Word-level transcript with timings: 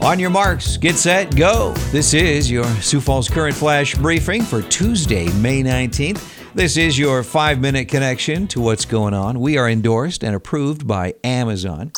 On 0.00 0.16
your 0.16 0.30
marks, 0.30 0.76
get 0.76 0.94
set, 0.94 1.34
go. 1.34 1.72
This 1.90 2.14
is 2.14 2.48
your 2.48 2.64
Sioux 2.80 3.00
Falls 3.00 3.28
Current 3.28 3.56
Flash 3.56 3.96
briefing 3.96 4.42
for 4.42 4.62
Tuesday, 4.62 5.30
May 5.32 5.64
19th. 5.64 6.54
This 6.54 6.76
is 6.76 6.96
your 6.96 7.24
five 7.24 7.60
minute 7.60 7.88
connection 7.88 8.46
to 8.48 8.60
what's 8.60 8.84
going 8.84 9.12
on. 9.12 9.40
We 9.40 9.58
are 9.58 9.68
endorsed 9.68 10.22
and 10.22 10.36
approved 10.36 10.86
by 10.86 11.14
Amazon. 11.24 11.90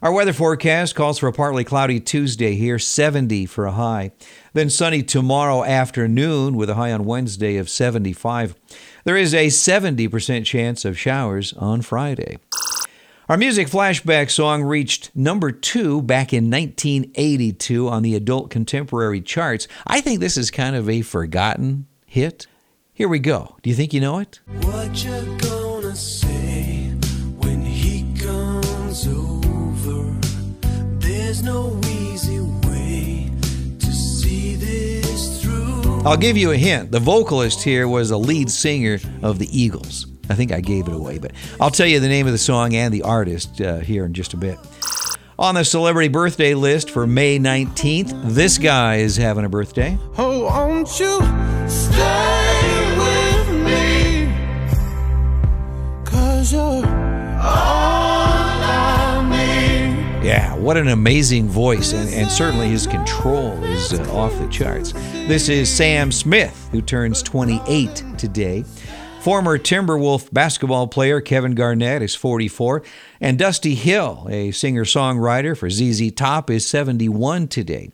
Our 0.00 0.12
weather 0.12 0.32
forecast 0.32 0.94
calls 0.94 1.18
for 1.18 1.26
a 1.26 1.32
partly 1.32 1.64
cloudy 1.64 1.98
Tuesday 1.98 2.54
here, 2.54 2.78
70 2.78 3.46
for 3.46 3.66
a 3.66 3.72
high. 3.72 4.12
Then 4.52 4.70
sunny 4.70 5.02
tomorrow 5.02 5.64
afternoon 5.64 6.54
with 6.54 6.70
a 6.70 6.74
high 6.74 6.92
on 6.92 7.04
Wednesday 7.04 7.56
of 7.56 7.68
75. 7.68 8.54
There 9.02 9.16
is 9.16 9.34
a 9.34 9.48
70% 9.48 10.44
chance 10.44 10.84
of 10.84 10.96
showers 10.96 11.52
on 11.54 11.82
Friday. 11.82 12.38
Our 13.26 13.38
music 13.38 13.68
flashback 13.68 14.30
song 14.30 14.62
reached 14.62 15.10
number 15.16 15.50
two 15.50 16.02
back 16.02 16.34
in 16.34 16.50
1982 16.50 17.88
on 17.88 18.02
the 18.02 18.14
adult 18.14 18.50
contemporary 18.50 19.22
charts. 19.22 19.66
I 19.86 20.02
think 20.02 20.20
this 20.20 20.36
is 20.36 20.50
kind 20.50 20.76
of 20.76 20.90
a 20.90 21.00
forgotten 21.00 21.86
hit. 22.04 22.46
Here 22.92 23.08
we 23.08 23.18
go. 23.18 23.56
Do 23.62 23.70
you 23.70 23.76
think 23.76 23.94
you 23.94 24.00
know 24.02 24.18
it? 24.18 24.40
What 24.60 25.02
you 25.02 25.38
gonna 25.38 25.96
say 25.96 26.90
when 27.38 27.62
he 27.62 28.14
comes 28.20 29.08
over? 29.08 30.14
There's 30.98 31.42
no 31.42 31.80
easy 31.88 32.40
way 32.68 33.30
to 33.78 33.90
see 33.90 34.56
this 34.56 35.42
through. 35.42 36.02
I'll 36.04 36.18
give 36.18 36.36
you 36.36 36.50
a 36.50 36.58
hint. 36.58 36.90
The 36.90 37.00
vocalist 37.00 37.62
here 37.62 37.88
was 37.88 38.10
a 38.10 38.18
lead 38.18 38.50
singer 38.50 38.98
of 39.22 39.38
the 39.38 39.48
Eagles. 39.50 40.08
I 40.28 40.34
think 40.34 40.52
I 40.52 40.60
gave 40.60 40.88
it 40.88 40.94
away, 40.94 41.18
but 41.18 41.30
I'll 41.60 41.70
tell 41.70 41.86
you 41.86 42.00
the 42.00 42.08
name 42.08 42.26
of 42.26 42.32
the 42.32 42.38
song 42.38 42.74
and 42.74 42.92
the 42.92 43.02
artist 43.02 43.60
uh, 43.60 43.78
here 43.78 44.04
in 44.04 44.12
just 44.14 44.34
a 44.34 44.36
bit. 44.36 44.58
On 45.38 45.54
the 45.56 45.64
celebrity 45.64 46.08
birthday 46.08 46.54
list 46.54 46.90
for 46.90 47.06
May 47.08 47.40
19th, 47.40 48.22
this 48.32 48.56
guy 48.56 48.96
is 48.96 49.16
having 49.16 49.44
a 49.44 49.48
birthday. 49.48 49.98
Oh, 50.16 50.44
won't 50.44 50.88
you 51.00 51.18
stay 51.68 52.96
with 52.96 53.48
me? 53.64 54.32
Cause 56.04 56.52
you're 56.52 56.60
all 56.60 56.84
I 58.62 59.26
need. 59.28 60.24
Yeah, 60.24 60.54
what 60.54 60.76
an 60.76 60.86
amazing 60.86 61.48
voice, 61.48 61.92
and, 61.92 62.08
and 62.14 62.30
certainly 62.30 62.68
his 62.68 62.86
control 62.86 63.60
is 63.64 63.92
uh, 63.92 64.08
off 64.14 64.38
the 64.38 64.46
charts. 64.46 64.92
This 65.26 65.48
is 65.48 65.68
Sam 65.68 66.12
Smith, 66.12 66.68
who 66.70 66.80
turns 66.80 67.24
28 67.24 68.04
today. 68.16 68.64
Former 69.24 69.56
Timberwolf 69.56 70.30
basketball 70.34 70.86
player 70.86 71.22
Kevin 71.22 71.54
Garnett 71.54 72.02
is 72.02 72.14
44, 72.14 72.82
and 73.22 73.38
Dusty 73.38 73.74
Hill, 73.74 74.28
a 74.30 74.50
singer 74.50 74.84
songwriter 74.84 75.56
for 75.56 75.70
ZZ 75.70 76.12
Top, 76.12 76.50
is 76.50 76.66
71 76.66 77.48
today. 77.48 77.90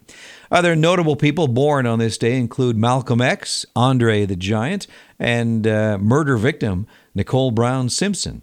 Other 0.51 0.75
notable 0.75 1.15
people 1.15 1.47
born 1.47 1.87
on 1.87 2.01
this 2.01 2.19
day 2.19 2.37
include 2.37 2.77
Malcolm 2.77 3.21
X, 3.21 3.65
Andre 3.77 4.27
the 4.27 4.35
Giant, 4.35 4.89
and 5.21 5.69
uh, 5.69 5.99
murder 5.99 6.37
victim 6.37 6.89
Nicole 7.15 7.53
Brown 7.53 7.89
Simpson. 7.91 8.43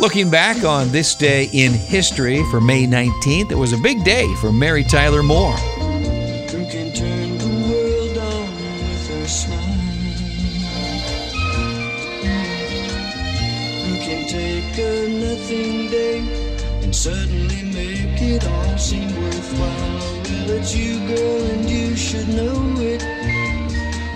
Looking 0.00 0.28
back 0.32 0.64
on 0.64 0.90
this 0.90 1.14
day 1.14 1.48
in 1.52 1.74
history 1.74 2.42
for 2.50 2.60
May 2.60 2.88
19th, 2.88 3.52
it 3.52 3.56
was 3.56 3.72
a 3.72 3.78
big 3.78 4.02
day 4.02 4.26
for 4.40 4.50
Mary 4.50 4.82
Tyler 4.82 5.22
Moore. 5.22 5.77
A 15.50 15.88
day 15.88 16.18
and 16.82 16.94
suddenly 16.94 17.62
make 17.64 18.20
it 18.20 18.46
all 18.46 18.78
seem 18.78 19.08
worthwhile? 19.22 19.68
Well, 19.68 20.50
it's 20.50 20.74
you, 20.74 20.98
girl, 21.08 21.42
and 21.50 21.68
you 21.68 21.96
should 21.96 22.28
know 22.28 22.74
it. 22.78 23.02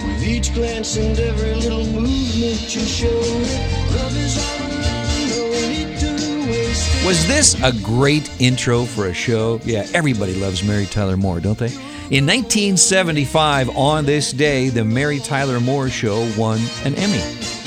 With 0.06 0.22
each 0.24 0.52
glance 0.54 0.96
and 0.96 1.18
every 1.18 1.54
little 1.54 1.84
movement 1.84 2.74
you 2.74 2.80
show 2.82 3.08
love 3.08 4.16
is 4.16 4.38
all 4.38 4.60
around, 4.68 5.30
no 5.30 5.44
need 5.68 5.98
to 6.00 6.50
waste. 6.50 7.06
Was 7.06 7.26
this 7.26 7.54
a 7.62 7.72
great 7.82 8.30
intro 8.40 8.84
for 8.84 9.06
a 9.06 9.14
show? 9.14 9.60
Yeah, 9.64 9.86
everybody 9.94 10.34
loves 10.34 10.62
Mary 10.62 10.86
Tyler 10.86 11.16
Moore, 11.16 11.40
don't 11.40 11.58
they? 11.58 11.72
In 12.10 12.26
1975, 12.26 13.70
on 13.70 14.04
this 14.04 14.32
day, 14.32 14.68
the 14.68 14.84
Mary 14.84 15.18
Tyler 15.18 15.60
Moore 15.60 15.88
Show 15.88 16.30
won 16.36 16.60
an 16.84 16.94
Emmy. 16.96 17.61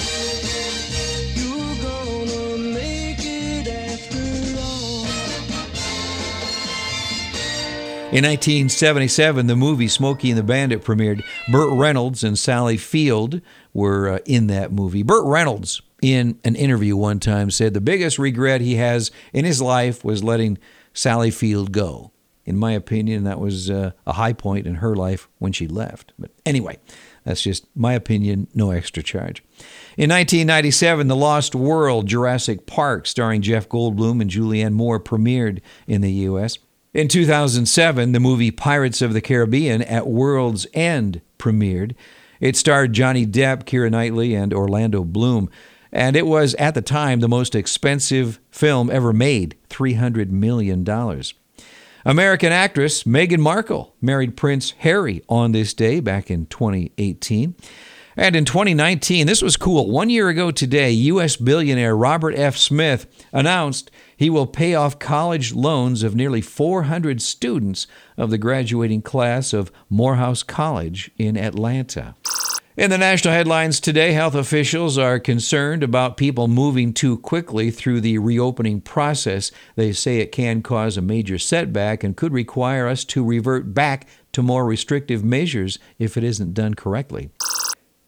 In 8.15 8.23
1977, 8.23 9.47
the 9.47 9.57
movie 9.57 9.89
Smokey 9.89 10.29
and 10.29 10.37
the 10.37 10.43
Bandit 10.43 10.85
premiered. 10.85 11.21
Burt 11.51 11.77
Reynolds 11.77 12.23
and 12.23 12.39
Sally 12.39 12.77
Field 12.77 13.41
were 13.73 14.07
uh, 14.07 14.19
in 14.23 14.47
that 14.47 14.71
movie. 14.71 15.03
Burt 15.03 15.25
Reynolds, 15.25 15.81
in 16.01 16.39
an 16.45 16.55
interview 16.55 16.95
one 16.95 17.19
time, 17.19 17.51
said 17.51 17.73
the 17.73 17.81
biggest 17.81 18.17
regret 18.17 18.61
he 18.61 18.75
has 18.75 19.11
in 19.33 19.43
his 19.43 19.61
life 19.61 20.05
was 20.05 20.23
letting 20.23 20.57
Sally 20.93 21.29
Field 21.29 21.73
go. 21.73 22.13
In 22.45 22.55
my 22.55 22.71
opinion, 22.71 23.25
that 23.25 23.41
was 23.41 23.69
uh, 23.69 23.91
a 24.07 24.13
high 24.13 24.31
point 24.31 24.65
in 24.65 24.75
her 24.75 24.95
life 24.95 25.27
when 25.39 25.51
she 25.51 25.67
left. 25.67 26.13
But 26.17 26.31
anyway, 26.45 26.77
that's 27.25 27.41
just 27.41 27.67
my 27.75 27.95
opinion, 27.95 28.47
no 28.53 28.71
extra 28.71 29.03
charge. 29.03 29.43
In 29.97 30.09
1997, 30.09 31.09
The 31.09 31.17
Lost 31.17 31.53
World 31.53 32.07
Jurassic 32.07 32.65
Park, 32.65 33.07
starring 33.07 33.41
Jeff 33.41 33.67
Goldblum 33.67 34.21
and 34.21 34.31
Julianne 34.31 34.71
Moore, 34.71 35.01
premiered 35.01 35.59
in 35.85 35.99
the 35.99 36.11
U.S. 36.11 36.59
In 36.95 37.09
2007, 37.09 38.13
the 38.13 38.21
movie 38.21 38.51
Pirates 38.51 39.01
of 39.01 39.11
the 39.11 39.19
Caribbean 39.19 39.81
at 39.81 40.07
World's 40.07 40.65
End 40.73 41.19
premiered. 41.37 41.93
It 42.39 42.55
starred 42.55 42.93
Johnny 42.93 43.27
Depp, 43.27 43.65
Keira 43.65 43.91
Knightley, 43.91 44.33
and 44.33 44.53
Orlando 44.53 45.03
Bloom. 45.03 45.49
And 45.91 46.15
it 46.15 46.25
was, 46.25 46.53
at 46.53 46.73
the 46.73 46.81
time, 46.81 47.19
the 47.19 47.27
most 47.27 47.53
expensive 47.53 48.39
film 48.49 48.89
ever 48.89 49.11
made 49.11 49.57
$300 49.69 50.29
million. 50.29 50.85
American 52.05 52.53
actress 52.53 53.03
Meghan 53.03 53.39
Markle 53.39 53.93
married 53.99 54.37
Prince 54.37 54.71
Harry 54.77 55.21
on 55.27 55.51
this 55.51 55.73
day 55.73 55.99
back 55.99 56.31
in 56.31 56.45
2018. 56.45 57.55
And 58.17 58.35
in 58.35 58.45
2019, 58.45 59.27
this 59.27 59.41
was 59.41 59.57
cool. 59.57 59.91
One 59.91 60.09
year 60.09 60.29
ago 60.29 60.49
today, 60.49 60.91
U.S. 60.91 61.35
billionaire 61.35 61.97
Robert 61.97 62.35
F. 62.35 62.55
Smith 62.55 63.07
announced 63.33 63.91
he 64.15 64.29
will 64.29 64.47
pay 64.47 64.73
off 64.73 64.99
college 64.99 65.53
loans 65.53 66.01
of 66.01 66.15
nearly 66.15 66.39
400 66.39 67.21
students 67.21 67.87
of 68.15 68.29
the 68.29 68.37
graduating 68.37 69.01
class 69.01 69.51
of 69.51 69.71
Morehouse 69.89 70.43
College 70.43 71.11
in 71.17 71.35
Atlanta. 71.35 72.15
In 72.77 72.89
the 72.89 72.97
national 72.97 73.33
headlines 73.33 73.79
today, 73.79 74.11
health 74.11 74.35
officials 74.35 74.97
are 74.97 75.17
concerned 75.17 75.81
about 75.81 76.17
people 76.17 76.49
moving 76.49 76.93
too 76.93 77.17
quickly 77.17 77.71
through 77.71 78.01
the 78.01 78.17
reopening 78.17 78.81
process. 78.81 79.51
They 79.75 79.93
say 79.93 80.19
it 80.19 80.33
can 80.33 80.61
cause 80.61 80.97
a 80.97 81.01
major 81.01 81.37
setback 81.37 82.03
and 82.03 82.17
could 82.17 82.33
require 82.33 82.87
us 82.87 83.05
to 83.05 83.23
revert 83.23 83.73
back 83.73 84.07
to 84.33 84.41
more 84.41 84.65
restrictive 84.65 85.23
measures 85.23 85.79
if 85.99 86.17
it 86.17 86.23
isn't 86.25 86.53
done 86.53 86.73
correctly. 86.73 87.29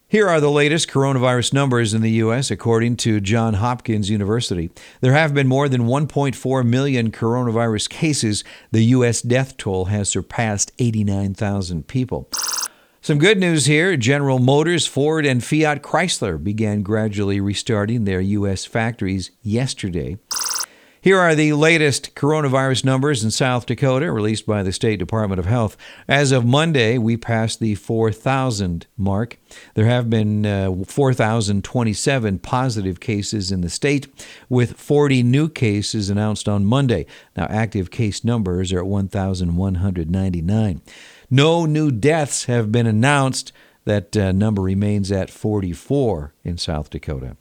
Here 0.10 0.30
are 0.30 0.40
the 0.40 0.50
latest 0.50 0.88
coronavirus 0.88 1.52
numbers 1.52 1.94
in 1.94 2.02
the 2.02 2.12
U.S. 2.12 2.50
according 2.50 2.96
to 2.98 3.20
Johns 3.20 3.58
Hopkins 3.58 4.10
University. 4.10 4.72
There 5.02 5.12
have 5.12 5.34
been 5.34 5.50
more 5.50 5.68
than 5.68 5.82
1.4 5.82 6.66
million 6.66 7.12
coronavirus 7.12 7.90
cases. 7.90 8.46
The 8.72 8.86
U.S. 8.86 9.22
death 9.22 9.58
toll 9.58 9.86
has 9.86 10.08
surpassed 10.08 10.72
89,000 10.80 11.90
people. 11.90 12.30
Some 13.02 13.18
good 13.18 13.38
news 13.38 13.66
here 13.66 13.98
General 13.98 14.40
Motors, 14.40 14.88
Ford, 14.88 15.26
and 15.26 15.44
Fiat 15.44 15.84
Chrysler 15.84 16.42
began 16.42 16.84
gradually 16.84 17.42
restarting 17.42 18.06
their 18.06 18.22
U.S. 18.22 18.64
factories 18.64 19.32
yesterday. 19.42 20.18
Here 21.08 21.22
are 21.22 21.36
the 21.36 21.54
latest 21.54 22.16
coronavirus 22.16 22.84
numbers 22.84 23.24
in 23.24 23.32
South 23.32 23.66
Dakota, 23.66 24.12
released 24.12 24.46
by 24.46 24.62
the 24.62 24.74
State 24.74 25.00
Department 25.00 25.40
of 25.40 25.46
Health. 25.46 25.78
As 26.06 26.34
of 26.34 26.44
Monday, 26.44 26.98
we 26.98 27.16
passed 27.16 27.62
the 27.62 27.76
4,000 27.76 28.88
mark. 28.98 29.40
There 29.76 29.86
have 29.86 30.10
been 30.10 30.46
uh, 30.46 30.84
4,027 30.86 32.40
positive 32.40 33.00
cases 33.00 33.54
in 33.54 33.62
the 33.62 33.70
state, 33.70 34.08
with 34.50 34.78
40 34.78 35.24
new 35.24 35.48
cases 35.48 36.10
announced 36.10 36.50
on 36.50 36.66
Monday. 36.66 37.06
Now, 37.38 37.48
active 37.50 37.90
case 37.90 38.26
numbers 38.26 38.74
are 38.74 38.80
at 38.80 38.88
1,199. 38.88 40.82
No 41.30 41.66
new 41.66 41.90
deaths 41.90 42.44
have 42.48 42.70
been 42.70 42.86
announced. 42.86 43.54
That 43.86 44.18
uh, 44.18 44.34
number 44.34 44.62
remains 44.62 45.10
at 45.14 45.30
44 45.30 46.34
in 46.44 46.58
South 46.58 46.90
Dakota. 46.90 47.38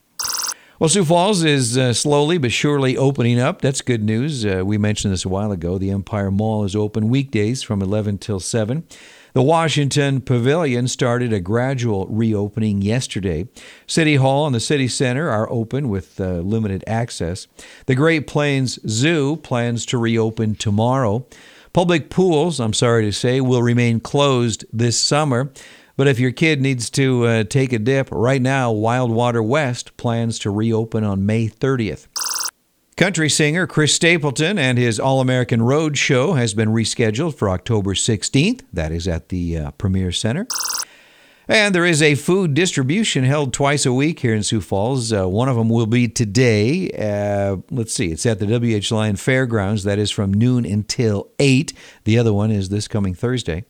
Well, 0.79 0.91
Sioux 0.91 1.07
Falls 1.07 1.43
is 1.43 1.79
uh, 1.79 1.95
slowly 1.95 2.37
but 2.37 2.53
surely 2.53 2.99
opening 2.99 3.41
up. 3.41 3.63
That's 3.63 3.81
good 3.81 4.05
news. 4.05 4.45
Uh, 4.45 4.63
we 4.63 4.77
mentioned 4.77 5.11
this 5.11 5.25
a 5.25 5.29
while 5.31 5.51
ago. 5.51 5.79
The 5.79 5.89
Empire 5.89 6.31
Mall 6.31 6.65
is 6.65 6.77
open 6.77 7.09
weekdays 7.09 7.63
from 7.63 7.81
11 7.81 8.19
till 8.19 8.41
7. 8.41 8.87
The 9.33 9.41
Washington 9.41 10.21
Pavilion 10.21 10.87
started 10.87 11.33
a 11.33 11.41
gradual 11.41 12.07
reopening 12.09 12.83
yesterday. 12.83 13.49
City 13.87 14.17
Hall 14.17 14.45
and 14.45 14.55
the 14.55 14.61
City 14.61 14.87
Center 14.87 15.31
are 15.31 15.51
open 15.51 15.89
with 15.89 16.21
uh, 16.21 16.41
limited 16.41 16.85
access. 16.87 17.47
The 17.87 17.95
Great 17.95 18.27
Plains 18.27 18.79
Zoo 18.87 19.37
plans 19.37 19.87
to 19.87 19.97
reopen 19.97 20.57
tomorrow. 20.57 21.25
Public 21.73 22.11
pools, 22.11 22.61
I'm 22.61 22.75
sorry 22.75 23.05
to 23.07 23.13
say, 23.13 23.41
will 23.41 23.63
remain 23.63 23.99
closed 23.99 24.67
this 24.75 25.01
summer. 25.01 25.51
But 25.97 26.09
if 26.09 26.19
your 26.19 26.31
kid 26.31 26.61
needs 26.61 26.91
to 26.91 27.25
uh, 27.25 27.45
take 27.45 27.73
a 27.73 27.79
dip, 27.79 28.09
right 28.11 28.43
now, 28.43 28.73
Wildwater 28.73 29.45
West 29.45 29.97
plans 29.97 30.39
to 30.41 30.51
reopen 30.51 31.05
on 31.05 31.25
May 31.25 31.49
30th. 31.49 32.07
Country 32.97 33.29
singer 33.29 33.67
Chris 33.67 33.95
Stapleton 33.95 34.59
and 34.59 34.79
his 34.79 34.99
All 34.99 35.21
American 35.21 35.61
Road 35.63 35.99
show 35.99 36.33
has 36.33 36.55
been 36.55 36.71
rescheduled 36.71 37.35
for 37.35 37.51
October 37.51 37.95
16th. 37.95 38.63
That 38.73 38.93
is 38.93 39.07
at 39.07 39.29
the 39.29 39.59
uh, 39.59 39.71
Premier 39.73 40.13
Center. 40.13 40.47
And 41.49 41.75
there 41.75 41.85
is 41.87 42.03
a 42.03 42.15
food 42.17 42.55
distribution 42.55 43.25
held 43.25 43.53
twice 43.53 43.87
a 43.87 43.93
week 43.93 44.21
here 44.21 44.35
in 44.35 44.43
Sioux 44.43 44.61
Falls. 44.61 45.13
Uh, 45.13 45.29
one 45.29 45.49
of 45.49 45.57
them 45.57 45.69
will 45.69 45.87
be 45.87 46.09
today. 46.09 46.91
Uh, 46.91 47.59
let's 47.71 47.95
see, 47.95 48.11
it's 48.11 48.27
at 48.27 48.41
the 48.41 48.47
WH 48.47 48.91
Lyon 48.93 49.17
Fairgrounds. 49.17 49.85
That 49.85 49.99
is 49.99 50.11
from 50.11 50.35
noon 50.35 50.67
until 50.67 51.31
8. 51.39 51.73
The 52.05 52.19
other 52.19 52.33
one 52.33 52.51
is 52.51 52.69
this 52.69 52.89
coming 52.89 53.15
Thursday. 53.15 53.65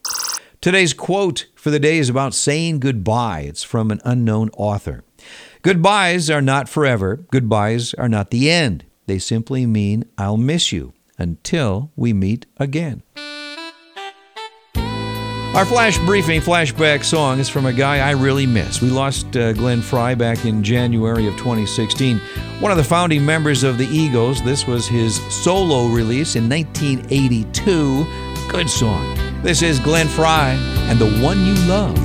Today's 0.66 0.94
quote 0.94 1.46
for 1.54 1.70
the 1.70 1.78
day 1.78 1.96
is 1.96 2.08
about 2.08 2.34
saying 2.34 2.80
goodbye. 2.80 3.42
It's 3.42 3.62
from 3.62 3.92
an 3.92 4.00
unknown 4.04 4.50
author. 4.56 5.04
Goodbyes 5.62 6.28
are 6.28 6.42
not 6.42 6.68
forever. 6.68 7.18
Goodbyes 7.30 7.94
are 7.94 8.08
not 8.08 8.32
the 8.32 8.50
end. 8.50 8.84
They 9.06 9.20
simply 9.20 9.64
mean 9.64 10.06
I'll 10.18 10.36
miss 10.36 10.72
you 10.72 10.92
until 11.18 11.92
we 11.94 12.12
meet 12.12 12.46
again. 12.56 13.04
Our 15.54 15.64
flash 15.64 15.98
briefing 15.98 16.40
flashback 16.40 17.04
song 17.04 17.38
is 17.38 17.48
from 17.48 17.66
a 17.66 17.72
guy 17.72 17.98
I 17.98 18.10
really 18.10 18.44
miss. 18.44 18.82
We 18.82 18.90
lost 18.90 19.36
uh, 19.36 19.52
Glenn 19.52 19.80
Frey 19.80 20.16
back 20.16 20.44
in 20.44 20.64
January 20.64 21.28
of 21.28 21.36
2016, 21.36 22.18
one 22.58 22.72
of 22.72 22.76
the 22.76 22.82
founding 22.82 23.24
members 23.24 23.62
of 23.62 23.78
the 23.78 23.86
Eagles. 23.86 24.42
This 24.42 24.66
was 24.66 24.88
his 24.88 25.20
solo 25.32 25.86
release 25.86 26.34
in 26.34 26.48
1982. 26.48 28.04
Good 28.50 28.68
song. 28.68 29.15
This 29.46 29.62
is 29.62 29.78
Glenn 29.78 30.08
Frey 30.08 30.58
and 30.88 30.98
the 30.98 31.06
one 31.22 31.46
you 31.46 31.54
love. 31.68 31.96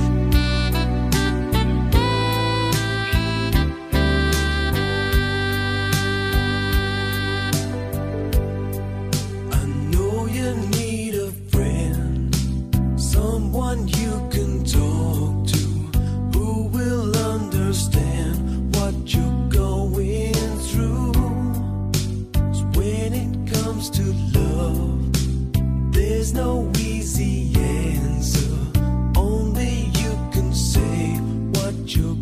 I 9.52 9.64
know 9.90 10.26
you 10.26 10.54
need 10.70 11.16
a 11.16 11.32
friend, 11.50 12.32
someone 12.96 13.88
you 13.88 14.22
can 14.30 14.62
talk 14.64 15.48
to, 15.48 16.38
who 16.38 16.68
will 16.68 17.16
understand 17.16 18.72
what 18.76 18.94
you're 19.12 19.48
going 19.48 20.32
through. 20.70 21.12
'Cause 22.32 22.62
when 22.76 23.12
it 23.12 23.52
comes 23.52 23.90
to 23.90 24.04
love, 24.32 25.01
there's 26.12 26.34
no 26.34 26.70
easy 26.78 27.54
answer. 27.56 28.54
Only 29.16 29.90
you 30.00 30.12
can 30.30 30.52
say 30.52 31.16
what 31.54 31.96
you're 31.96 32.21